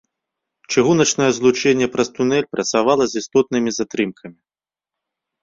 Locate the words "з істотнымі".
3.13-3.69